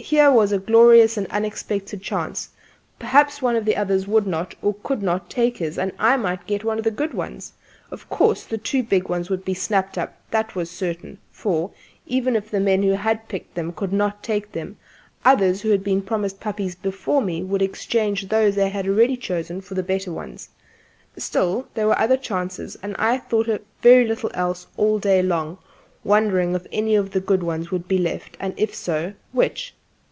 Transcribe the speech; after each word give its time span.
Here 0.00 0.30
was 0.32 0.50
a 0.50 0.58
glorious 0.58 1.18
and 1.18 1.26
unexpected 1.26 2.00
chance; 2.00 2.48
perhaps 2.98 3.42
one 3.42 3.54
of 3.54 3.66
the 3.66 3.76
others 3.76 4.06
would 4.08 4.26
not 4.26 4.54
or 4.62 4.72
could 4.82 5.02
not 5.02 5.28
take 5.28 5.58
his, 5.58 5.76
and 5.76 5.92
I 5.98 6.16
might 6.16 6.46
get 6.46 6.64
one 6.64 6.78
of 6.78 6.84
the 6.84 6.90
good 6.90 7.12
ones... 7.12 7.52
Of 7.90 8.08
course 8.08 8.44
the 8.44 8.56
two 8.56 8.82
big 8.82 9.10
ones 9.10 9.28
would 9.28 9.44
be 9.44 9.52
snapped 9.52 9.98
up: 9.98 10.16
that 10.30 10.54
was 10.56 10.70
certain; 10.70 11.18
for, 11.30 11.72
even 12.06 12.34
if 12.34 12.50
the 12.50 12.60
men 12.60 12.82
who 12.82 12.92
had 12.92 13.28
picked 13.28 13.54
them 13.54 13.72
could 13.72 13.92
not 13.92 14.22
take 14.22 14.52
them, 14.52 14.78
others 15.22 15.60
who 15.60 15.68
had 15.68 15.84
been 15.84 16.00
promised 16.00 16.40
puppies 16.40 16.74
before 16.74 17.20
me 17.20 17.42
would 17.44 17.60
exchange 17.60 18.30
those 18.30 18.54
they 18.54 18.70
had 18.70 18.88
already 18.88 19.18
chosen 19.18 19.60
for 19.60 19.74
the 19.74 19.82
better 19.82 20.10
ones. 20.10 20.48
Still, 21.18 21.68
there 21.74 21.86
were 21.86 21.98
other 21.98 22.16
chances; 22.16 22.74
and 22.82 22.96
I 22.98 23.18
thought 23.18 23.48
of 23.48 23.60
very 23.82 24.06
little 24.06 24.30
else 24.32 24.66
all 24.78 24.98
day 24.98 25.20
long, 25.22 25.58
wondering 26.04 26.54
if 26.54 26.66
any 26.72 26.94
of 26.94 27.10
the 27.10 27.20
good 27.20 27.42
ones 27.42 27.70
would 27.70 27.86
be 27.86 27.98
left; 27.98 28.38
and 28.40 28.54
if 28.56 28.74
so, 28.74 29.12
which? 29.32 29.74